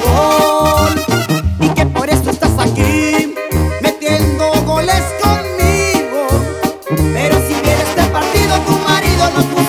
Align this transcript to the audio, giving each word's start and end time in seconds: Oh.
Oh. 0.00 0.37